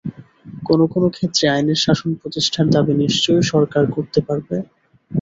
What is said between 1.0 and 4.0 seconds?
ক্ষেত্রে আইনের শাসন প্রতিষ্ঠার দাবি নিশ্চয়ই সরকার